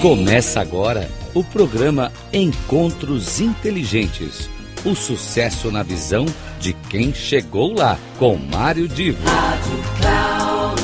[0.00, 4.48] Começa agora o programa Encontros Inteligentes.
[4.82, 6.24] O sucesso na visão
[6.58, 9.22] de quem chegou lá, com Mário Divo.
[9.28, 10.80] Rádio Cloud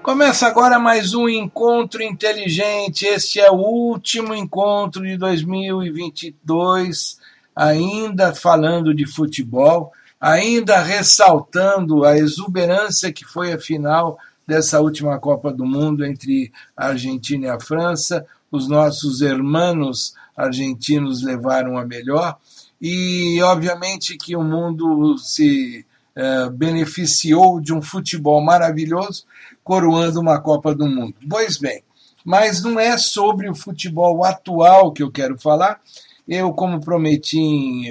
[0.00, 3.04] Começa agora mais um encontro inteligente.
[3.04, 7.18] Este é o último encontro de 2022,
[7.56, 15.52] ainda falando de futebol, ainda ressaltando a exuberância que foi a final dessa última Copa
[15.52, 18.26] do Mundo entre a Argentina e a França.
[18.50, 22.38] Os nossos hermanos argentinos levaram a melhor
[22.80, 25.84] e, obviamente, que o mundo se
[26.16, 29.24] uh, beneficiou de um futebol maravilhoso
[29.64, 31.14] coroando uma Copa do Mundo.
[31.28, 31.82] Pois bem,
[32.24, 35.80] mas não é sobre o futebol atual que eu quero falar.
[36.26, 37.86] Eu, como prometi em,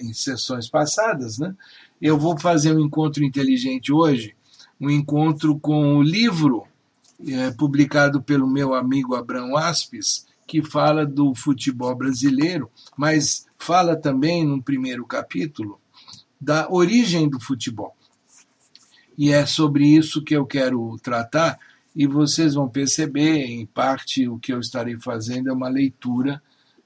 [0.00, 1.54] em sessões passadas, né,
[2.00, 4.34] eu vou fazer um encontro inteligente hoje,
[4.80, 6.66] um encontro com o livro
[7.26, 14.44] é, publicado pelo meu amigo Abrão Aspes, que fala do futebol brasileiro, mas fala também,
[14.44, 15.80] num primeiro capítulo,
[16.40, 17.96] da origem do futebol.
[19.18, 21.58] E é sobre isso que eu quero tratar,
[21.94, 26.42] e vocês vão perceber, em parte, o que eu estarei fazendo é uma leitura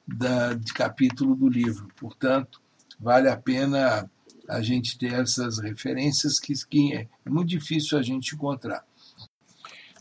[0.06, 1.88] da, de capítulo do livro.
[1.96, 2.60] Portanto,
[2.98, 4.10] vale a pena
[4.48, 8.84] a gente ter essas referências que, que é, é muito difícil a gente encontrar.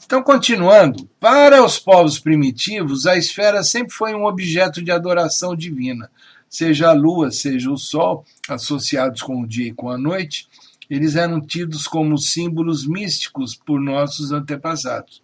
[0.03, 6.09] Então, continuando, para os povos primitivos, a esfera sempre foi um objeto de adoração divina,
[6.49, 10.47] seja a lua, seja o sol, associados com o dia e com a noite,
[10.89, 15.21] eles eram tidos como símbolos místicos por nossos antepassados.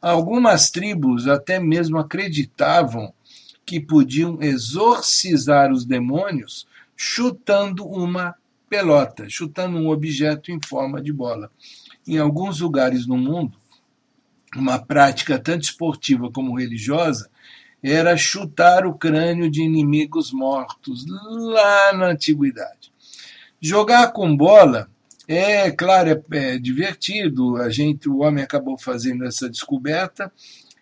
[0.00, 3.14] Algumas tribos até mesmo acreditavam
[3.68, 6.66] que podiam exorcizar os demônios
[6.96, 8.34] chutando uma
[8.66, 11.50] pelota, chutando um objeto em forma de bola.
[12.06, 13.58] Em alguns lugares no mundo,
[14.56, 17.28] uma prática tanto esportiva como religiosa
[17.82, 22.90] era chutar o crânio de inimigos mortos lá na antiguidade.
[23.60, 24.88] Jogar com bola
[25.28, 27.58] é, claro, é, é divertido.
[27.58, 30.32] A gente, o homem acabou fazendo essa descoberta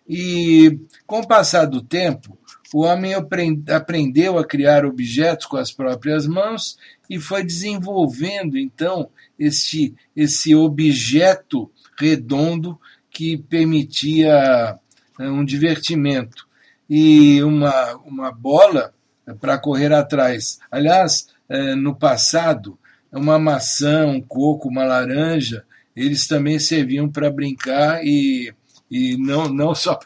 [0.07, 2.37] e, com o passar do tempo,
[2.73, 6.77] o homem aprendeu a criar objetos com as próprias mãos
[7.09, 9.09] e foi desenvolvendo então
[9.39, 12.79] esse, esse objeto redondo
[13.09, 14.77] que permitia
[15.17, 16.47] né, um divertimento
[16.89, 18.93] e uma, uma bola
[19.39, 20.59] para correr atrás.
[20.69, 22.77] Aliás, é, no passado,
[23.11, 28.53] uma maçã, um coco, uma laranja, eles também serviam para brincar e,
[28.89, 29.99] e não, não só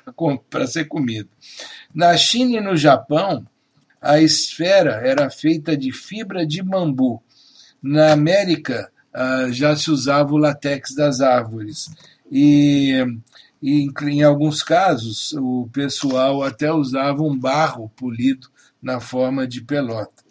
[0.50, 1.30] para ser comido.
[1.94, 3.46] Na China e no Japão,
[4.02, 7.22] a esfera era feita de fibra de bambu.
[7.82, 11.90] Na América, ah, já se usava o latex das árvores.
[12.32, 12.96] E,
[13.62, 18.48] e, em alguns casos, o pessoal até usava um barro polido
[18.82, 20.24] na forma de pelota.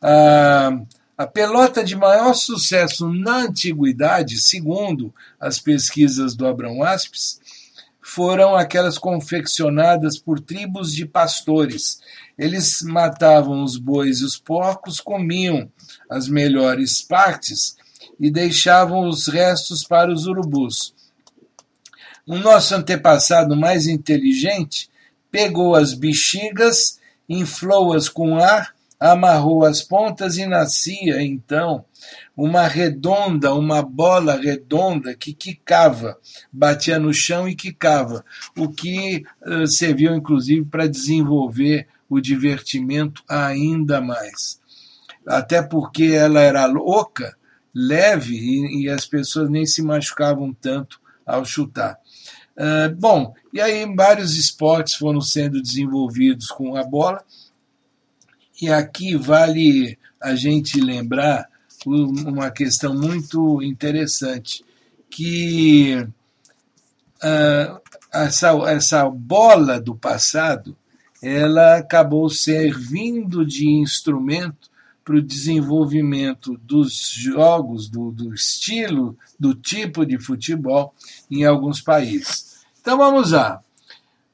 [0.00, 0.80] Ah,
[1.18, 7.40] a pelota de maior sucesso na antiguidade, segundo as pesquisas do Abrão Aspes,
[8.12, 12.00] foram aquelas confeccionadas por tribos de pastores.
[12.36, 15.70] Eles matavam os bois e os porcos, comiam
[16.10, 17.76] as melhores partes
[18.18, 20.92] e deixavam os restos para os urubus.
[22.26, 24.90] O nosso antepassado mais inteligente
[25.30, 26.98] pegou as bexigas,
[27.28, 31.86] inflou-as com ar amarrou as pontas e nascia então
[32.36, 36.18] uma redonda, uma bola redonda que quicava,
[36.52, 38.22] batia no chão e quicava,
[38.56, 44.60] o que uh, serviu inclusive para desenvolver o divertimento ainda mais.
[45.26, 47.36] Até porque ela era louca,
[47.74, 51.98] leve e, e as pessoas nem se machucavam tanto ao chutar.
[52.56, 57.24] Uh, bom, e aí vários esportes foram sendo desenvolvidos com a bola,
[58.60, 61.48] e aqui vale a gente lembrar
[61.86, 64.64] uma questão muito interessante,
[65.08, 65.96] que
[67.22, 67.80] uh,
[68.12, 70.76] essa, essa bola do passado
[71.22, 74.70] ela acabou servindo de instrumento
[75.04, 80.94] para o desenvolvimento dos jogos, do, do estilo, do tipo de futebol
[81.30, 82.60] em alguns países.
[82.80, 83.60] Então vamos lá.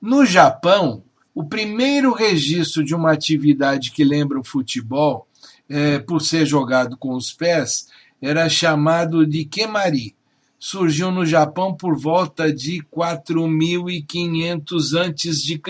[0.00, 1.02] No Japão,
[1.36, 5.28] o primeiro registro de uma atividade que lembra o futebol,
[5.68, 7.88] é, por ser jogado com os pés,
[8.22, 10.16] era chamado de kemari.
[10.58, 15.60] Surgiu no Japão por volta de 4.500 a.C.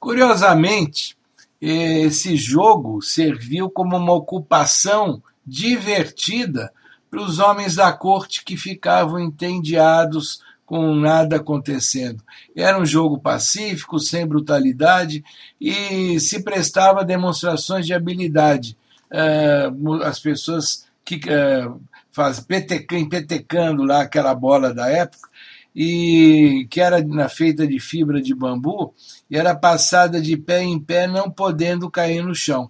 [0.00, 1.16] Curiosamente,
[1.60, 6.72] esse jogo serviu como uma ocupação divertida
[7.08, 10.42] para os homens da corte que ficavam entendiados
[10.74, 12.20] com nada acontecendo.
[12.56, 15.22] Era um jogo pacífico, sem brutalidade
[15.60, 18.76] e se prestava a demonstrações de habilidade.
[19.08, 21.80] Uh, as pessoas que uh,
[22.10, 25.28] faz, petecando lá aquela bola da época,
[25.72, 28.92] e que era na, feita de fibra de bambu
[29.30, 32.68] e era passada de pé em pé, não podendo cair no chão.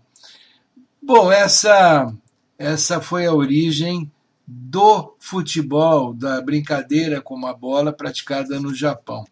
[1.02, 2.12] Bom, essa,
[2.58, 4.12] essa foi a origem
[4.46, 9.24] do futebol, da brincadeira com a bola praticada no Japão.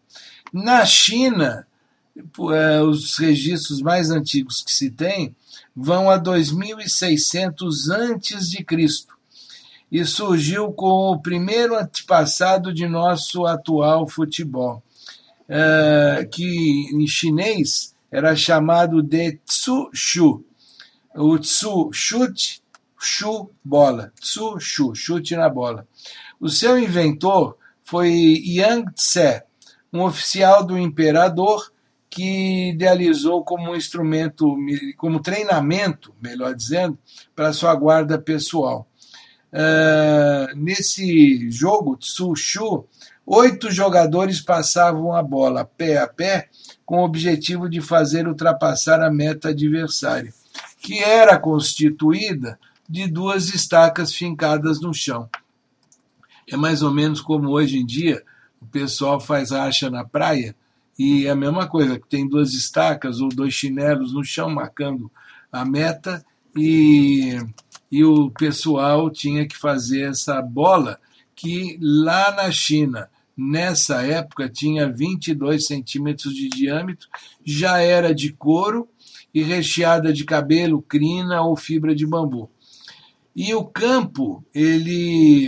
[0.51, 1.67] Na China,
[2.51, 5.35] é, os registros mais antigos que se tem
[5.75, 9.13] vão a 2600 antes de Cristo
[9.93, 14.81] e surgiu com o primeiro antepassado de nosso atual futebol,
[15.47, 20.43] uh, que em chinês era chamado de Tsu Shu.
[21.15, 22.62] O Tsu, chute,
[23.03, 24.11] Shu, bola.
[24.19, 25.87] Tsu Shu, chute na bola.
[26.39, 29.43] O seu inventor foi Yang Tse,
[29.91, 31.71] um oficial do imperador
[32.09, 34.55] que idealizou como instrumento,
[34.97, 36.97] como treinamento, melhor dizendo,
[37.35, 38.87] para sua guarda pessoal.
[39.51, 42.87] Uh, nesse jogo, Tsushu,
[43.25, 46.49] oito jogadores passavam a bola pé a pé
[46.85, 50.33] com o objetivo de fazer ultrapassar a meta adversária,
[50.79, 52.57] que era constituída
[52.89, 55.29] de duas estacas fincadas no chão.
[56.49, 58.23] É mais ou menos como hoje em dia
[58.61, 60.55] o pessoal faz acha na praia
[60.97, 65.11] e é a mesma coisa, tem duas estacas ou dois chinelos no chão marcando
[65.51, 66.23] a meta
[66.55, 67.37] e
[67.93, 70.99] e o pessoal tinha que fazer essa bola
[71.35, 73.07] que lá na China,
[73.37, 77.07] nessa época, tinha 22 centímetros de diâmetro,
[77.45, 78.89] já era de couro
[79.31, 82.49] e recheada de cabelo, crina ou fibra de bambu.
[83.35, 85.47] E o campo, ele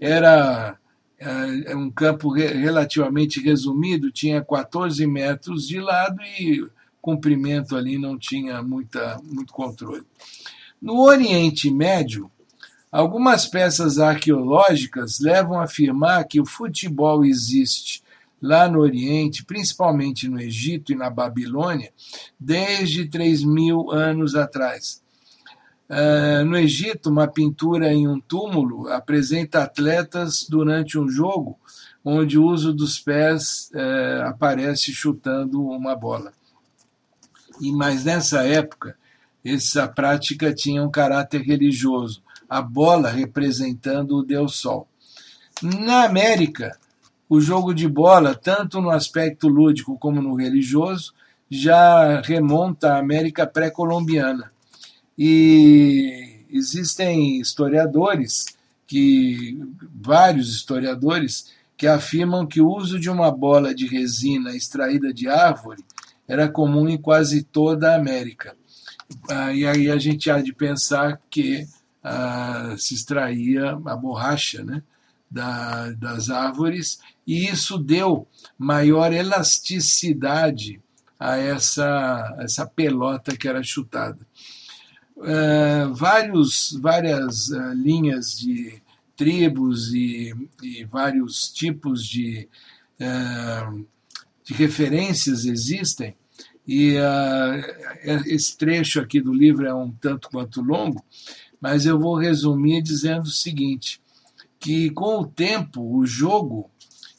[0.00, 0.78] era
[1.18, 6.66] é, um campo relativamente resumido, tinha 14 metros de lado e
[7.00, 10.04] comprimento ali não tinha muita, muito controle.
[10.80, 12.30] No Oriente Médio,
[12.92, 18.02] algumas peças arqueológicas levam a afirmar que o futebol existe
[18.40, 21.92] lá no Oriente, principalmente no Egito e na Babilônia,
[22.38, 25.02] desde 3 mil anos atrás.
[25.88, 31.58] Uh, no Egito, uma pintura em um túmulo apresenta atletas durante um jogo
[32.04, 36.32] onde o uso dos pés uh, aparece chutando uma bola.
[37.60, 38.96] E mas nessa época
[39.44, 44.86] essa prática tinha um caráter religioso, a bola representando o Deus Sol.
[45.62, 46.76] Na América,
[47.28, 51.14] o jogo de bola, tanto no aspecto lúdico como no religioso,
[51.50, 54.52] já remonta à América pré-colombiana.
[55.18, 58.46] E existem historiadores
[58.86, 59.58] que
[59.92, 65.84] vários historiadores que afirmam que o uso de uma bola de resina extraída de árvore
[66.26, 68.56] era comum em quase toda a América.
[69.28, 71.66] Ah, e aí a gente há de pensar que
[72.02, 74.82] ah, se extraía a borracha né,
[75.30, 78.26] da, das árvores, e isso deu
[78.58, 80.80] maior elasticidade
[81.18, 84.18] a essa, essa pelota que era chutada.
[85.18, 88.80] Uh, vários, várias uh, linhas de
[89.16, 90.32] tribos e,
[90.62, 92.48] e vários tipos de,
[93.00, 93.84] uh,
[94.44, 96.16] de referências existem.
[96.70, 96.96] E
[98.26, 101.02] esse trecho aqui do livro é um tanto quanto longo,
[101.58, 104.02] mas eu vou resumir dizendo o seguinte:
[104.60, 106.70] que com o tempo, o jogo,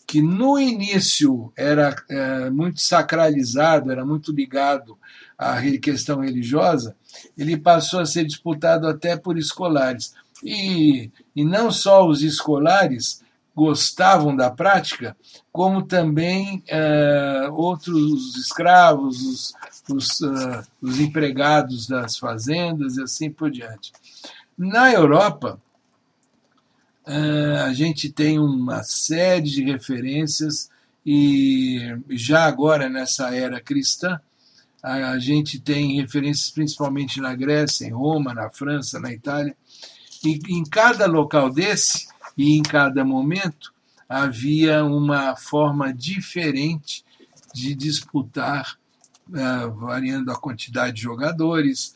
[0.06, 4.98] que no início era é, muito sacralizado, era muito ligado
[5.40, 6.94] à questão religiosa,
[7.38, 10.14] ele passou a ser disputado até por escolares.
[10.44, 13.24] E, e não só os escolares,
[13.56, 15.16] gostavam da prática,
[15.52, 19.54] como também uh, outros escravos, os,
[19.90, 23.92] os, uh, os empregados das fazendas e assim por diante.
[24.58, 25.60] Na Europa,
[27.06, 30.70] uh, a gente tem uma série de referências
[31.06, 34.22] e já agora nessa era cristã,
[34.82, 39.56] a gente tem referências principalmente na Grécia, em Roma, na França, na Itália,
[40.24, 42.08] e em cada local desse
[42.38, 43.74] e em cada momento
[44.08, 47.06] havia uma forma diferente
[47.54, 48.78] de disputar,
[49.28, 51.96] uh, variando a quantidade de jogadores,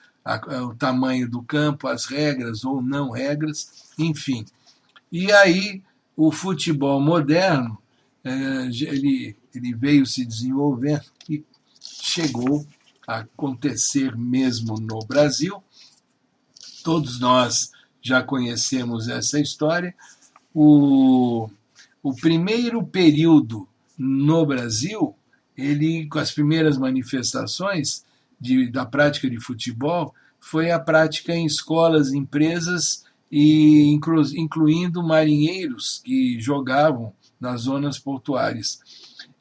[0.63, 4.45] o tamanho do campo, as regras ou não regras, enfim.
[5.11, 5.81] E aí
[6.15, 7.77] o futebol moderno
[8.23, 11.43] uh, ele, ele veio se desenvolvendo e
[12.13, 12.65] chegou
[13.07, 15.63] a acontecer mesmo no Brasil.
[16.83, 19.95] Todos nós já conhecemos essa história.
[20.53, 21.49] O,
[22.03, 23.67] o primeiro período
[23.97, 25.15] no Brasil,
[25.57, 28.05] ele com as primeiras manifestações
[28.39, 36.01] de, da prática de futebol, foi a prática em escolas, empresas e inclu, incluindo marinheiros
[36.03, 38.79] que jogavam nas zonas portuárias.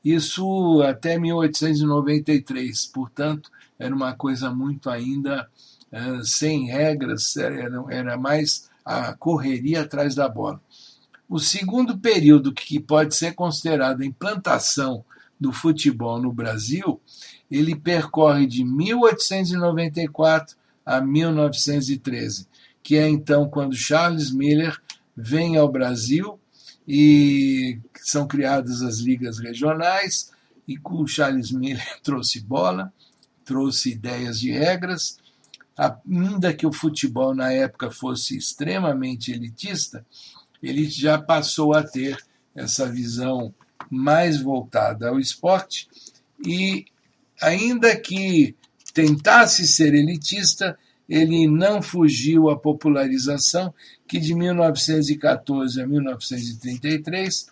[0.05, 5.49] Isso até 1893, portanto, era uma coisa muito ainda
[5.93, 10.61] uh, sem regras, era, era mais a correria atrás da bola.
[11.29, 15.05] O segundo período que pode ser considerado a implantação
[15.41, 17.01] do futebol no Brasil,
[17.51, 22.47] ele percorre de 1894 a 1913,
[22.83, 24.81] que é então quando Charles Miller
[25.17, 26.39] vem ao Brasil
[26.87, 30.33] e são criadas as ligas regionais,
[30.67, 32.93] e com Charles Miller trouxe bola,
[33.45, 35.19] trouxe ideias de regras,
[35.77, 40.05] ainda que o futebol na época fosse extremamente elitista,
[40.63, 42.17] ele já passou a ter
[42.55, 43.53] essa visão
[43.91, 45.89] mais voltada ao esporte.
[46.47, 46.87] E
[47.41, 48.55] ainda que
[48.95, 53.75] tentasse ser elitista, ele não fugiu à popularização
[54.13, 57.47] que de 1914 a 1933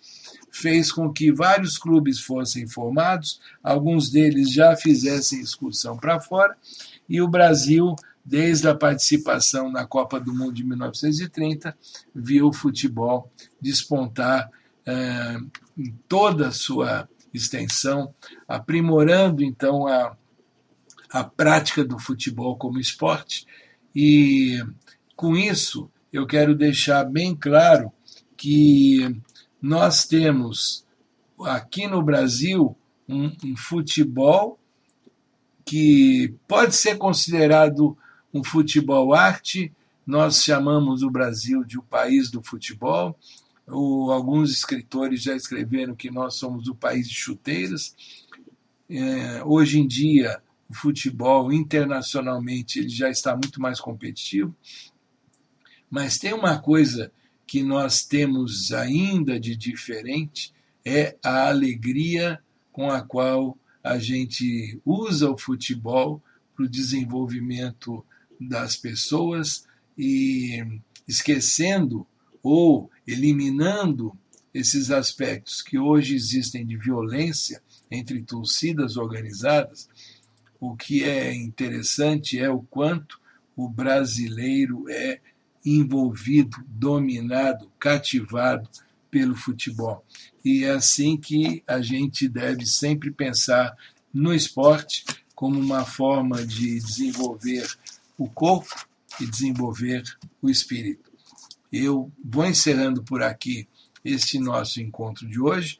[0.51, 6.55] fez com que vários clubes fossem formados, alguns deles já fizessem excursão para fora,
[7.09, 11.75] e o Brasil, desde a participação na Copa do Mundo de 1930,
[12.13, 14.47] viu o futebol despontar
[14.85, 15.37] eh,
[15.75, 18.13] em toda a sua extensão,
[18.47, 20.15] aprimorando então a,
[21.09, 23.47] a prática do futebol como esporte.
[23.95, 24.63] E
[25.15, 27.91] com isso, eu quero deixar bem claro
[28.35, 29.15] que
[29.61, 30.85] nós temos
[31.45, 32.75] aqui no Brasil
[33.07, 34.59] um, um futebol
[35.63, 37.97] que pode ser considerado
[38.33, 39.71] um futebol arte.
[40.05, 43.17] Nós chamamos o Brasil de o país do futebol.
[43.67, 47.95] O, alguns escritores já escreveram que nós somos o país de chuteiras.
[48.89, 54.53] É, hoje em dia, o futebol internacionalmente ele já está muito mais competitivo.
[55.91, 57.11] Mas tem uma coisa
[57.45, 60.53] que nós temos ainda de diferente
[60.85, 62.39] é a alegria
[62.71, 66.23] com a qual a gente usa o futebol
[66.55, 68.05] para o desenvolvimento
[68.39, 69.67] das pessoas
[69.97, 70.63] e
[71.05, 72.07] esquecendo
[72.41, 74.17] ou eliminando
[74.53, 79.89] esses aspectos que hoje existem de violência entre torcidas organizadas,
[80.59, 83.19] o que é interessante é o quanto
[83.55, 85.19] o brasileiro é
[85.65, 88.67] envolvido, dominado, cativado
[89.09, 90.03] pelo futebol.
[90.43, 93.75] E é assim que a gente deve sempre pensar
[94.13, 95.03] no esporte
[95.35, 97.67] como uma forma de desenvolver
[98.17, 98.87] o corpo
[99.19, 100.03] e desenvolver
[100.41, 101.11] o espírito.
[101.71, 103.67] Eu vou encerrando por aqui
[104.03, 105.77] este nosso encontro de hoje.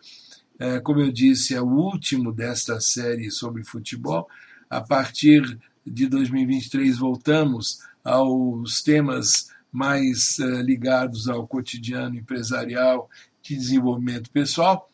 [0.59, 4.27] É, como eu disse, é o último desta série sobre futebol.
[4.69, 13.09] A partir de 2023 voltamos aos temas mais uh, ligados ao cotidiano empresarial
[13.41, 14.89] de desenvolvimento pessoal,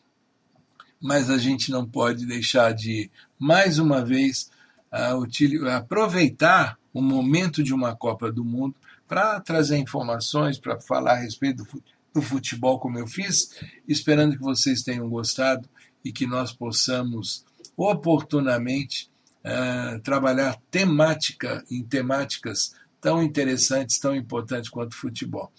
[1.00, 4.50] mas a gente não pode deixar de, mais uma vez,
[4.92, 8.74] uh, aproveitar o momento de uma Copa do Mundo
[9.06, 11.66] para trazer informações, para falar a respeito
[12.14, 13.54] do futebol, como eu fiz,
[13.86, 15.68] esperando que vocês tenham gostado
[16.04, 17.44] e que nós possamos
[17.76, 19.10] oportunamente
[19.44, 25.52] uh, trabalhar temática em temáticas tão interessantes, tão importantes quanto o futebol.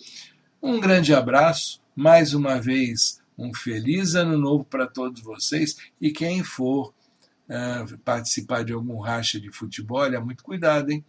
[0.61, 6.43] Um grande abraço, mais uma vez, um feliz ano novo para todos vocês e quem
[6.43, 6.93] for
[7.49, 11.03] uh, participar de algum racha de futebol, olha, muito cuidado, hein?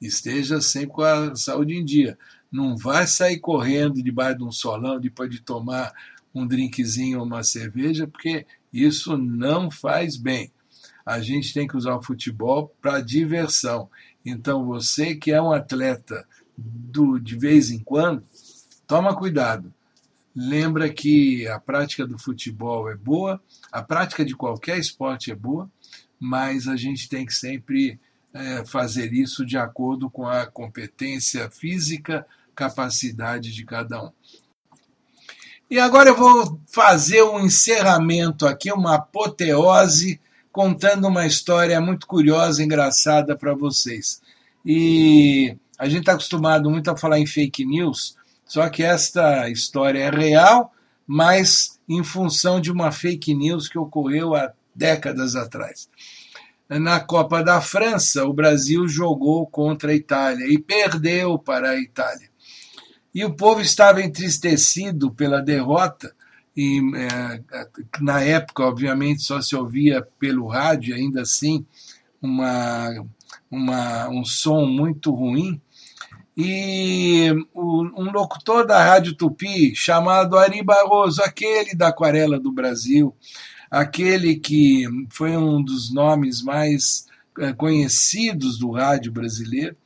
[0.00, 2.16] Esteja sempre com a saúde em dia.
[2.50, 5.92] Não vai sair correndo debaixo de um solão depois de tomar
[6.34, 10.52] um drinkzinho ou uma cerveja, porque isso não faz bem.
[11.06, 13.88] A gente tem que usar o futebol para diversão
[14.24, 16.26] então, você que é um atleta
[16.56, 18.24] do, de vez em quando,
[18.86, 19.72] toma cuidado.
[20.34, 23.40] Lembra que a prática do futebol é boa,
[23.70, 25.70] a prática de qualquer esporte é boa,
[26.18, 28.00] mas a gente tem que sempre
[28.32, 34.10] é, fazer isso de acordo com a competência física, capacidade de cada um.
[35.70, 40.20] E agora eu vou fazer um encerramento aqui, uma apoteose
[40.54, 44.22] contando uma história muito curiosa, engraçada para vocês.
[44.64, 49.98] E a gente está acostumado muito a falar em fake news, só que esta história
[49.98, 50.72] é real,
[51.04, 55.88] mas em função de uma fake news que ocorreu há décadas atrás.
[56.68, 62.30] Na Copa da França, o Brasil jogou contra a Itália e perdeu para a Itália.
[63.12, 66.14] E o povo estava entristecido pela derrota,
[66.56, 67.40] e é,
[68.00, 71.66] na época, obviamente, só se ouvia pelo rádio, ainda assim,
[72.22, 73.04] uma,
[73.50, 75.60] uma, um som muito ruim.
[76.36, 83.14] E um locutor da Rádio Tupi, chamado Ari Barroso, aquele da Aquarela do Brasil,
[83.70, 87.06] aquele que foi um dos nomes mais
[87.38, 89.76] é, conhecidos do rádio brasileiro,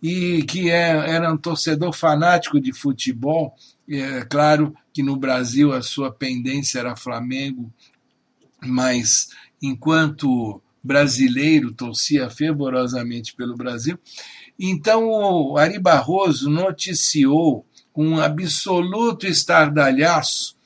[0.00, 3.54] e que é, era um torcedor fanático de futebol,
[3.88, 7.72] é claro que no Brasil a sua pendência era Flamengo,
[8.60, 9.28] mas
[9.62, 13.96] enquanto brasileiro torcia fervorosamente pelo Brasil.
[14.58, 17.64] Então o Ari Barroso noticiou
[17.94, 20.56] um absoluto estardalhaço: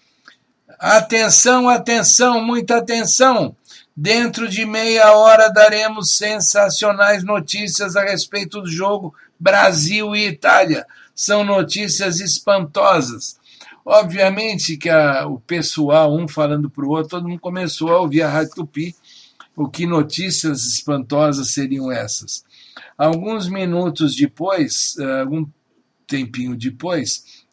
[0.79, 3.55] atenção, atenção, muita atenção!
[3.95, 10.87] Dentro de meia hora daremos sensacionais notícias a respeito do jogo Brasil e Itália.
[11.15, 13.42] São notícias espantosas.
[13.85, 18.23] Obviamente que a, o pessoal, um falando para o outro, todo mundo começou a ouvir
[18.23, 18.95] a Rádio Tupi.
[19.57, 22.45] O que notícias espantosas seriam essas?
[22.97, 25.47] Alguns minutos depois, eh, algum
[26.07, 27.45] tempinho depois,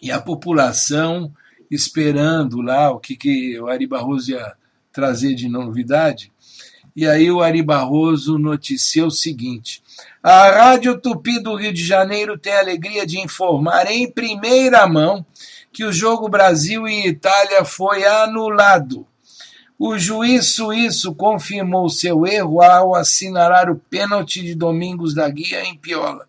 [0.00, 1.32] e a população
[1.70, 4.54] esperando lá o que, que o Ari Barroso ia
[4.92, 6.31] trazer de novidade.
[6.94, 9.82] E aí o Ari Barroso noticiou o seguinte:
[10.22, 15.24] a Rádio Tupi do Rio de Janeiro tem a alegria de informar em primeira mão
[15.72, 19.06] que o jogo Brasil e Itália foi anulado.
[19.78, 25.76] O juiz suíço confirmou seu erro ao assinalar o pênalti de Domingos da Guia em
[25.76, 26.28] Piola.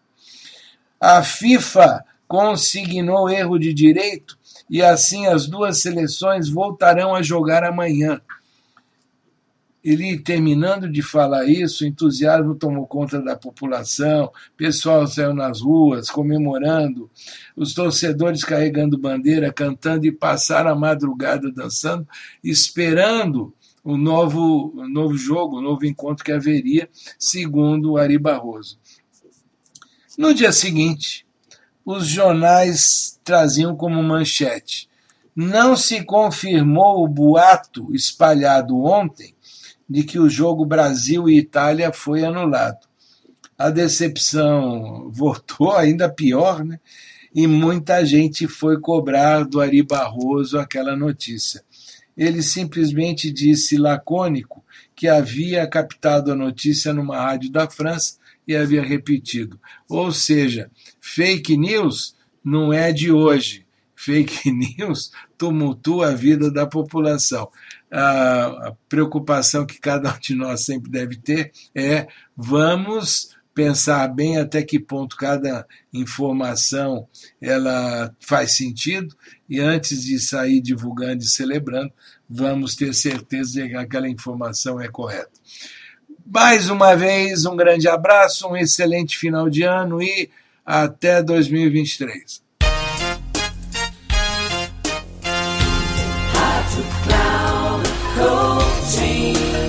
[0.99, 4.39] A FIFA consignou erro de direito
[4.69, 8.21] e assim as duas seleções voltarão a jogar amanhã
[9.83, 16.09] ele terminando de falar isso, o entusiasmo tomou conta da população, pessoal saiu nas ruas
[16.09, 17.11] comemorando,
[17.55, 22.07] os torcedores carregando bandeira, cantando e passaram a madrugada dançando,
[22.41, 26.87] esperando o novo, o novo jogo, o novo encontro que haveria,
[27.19, 28.79] segundo Ari Barroso.
[30.17, 31.25] No dia seguinte,
[31.85, 34.87] os jornais traziam como manchete:
[35.35, 39.32] não se confirmou o boato espalhado ontem
[39.89, 42.87] de que o jogo Brasil e Itália foi anulado.
[43.57, 46.79] A decepção voltou ainda pior, né?
[47.35, 51.63] E muita gente foi cobrar do Ari Barroso aquela notícia.
[52.15, 54.63] Ele simplesmente disse lacônico
[54.95, 58.17] que havia captado a notícia numa rádio da França
[58.47, 59.59] e havia repetido.
[59.89, 60.69] Ou seja,
[61.01, 63.65] fake news não é de hoje.
[63.95, 67.49] Fake news tumultua a vida da população
[67.95, 74.63] a preocupação que cada um de nós sempre deve ter é vamos pensar bem até
[74.63, 77.07] que ponto cada informação
[77.39, 79.15] ela faz sentido
[79.47, 81.93] e antes de sair divulgando e celebrando,
[82.27, 85.31] vamos ter certeza de que aquela informação é correta.
[86.25, 90.29] Mais uma vez, um grande abraço, um excelente final de ano e
[90.65, 92.41] até 2023.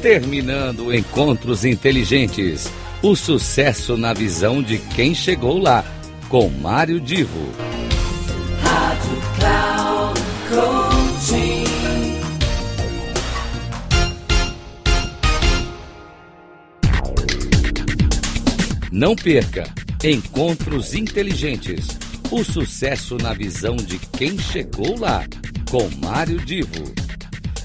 [0.04, 2.70] Terminando Encontros Inteligentes.
[3.02, 5.82] O sucesso na visão de quem chegou lá,
[6.28, 7.48] com Mário Divo.
[8.60, 11.64] Rádio Cloud Coaching.
[18.92, 19.64] Não perca
[20.04, 21.98] Encontros Inteligentes.
[22.30, 25.24] O sucesso na visão de quem chegou lá,
[25.70, 27.03] com Mário Divo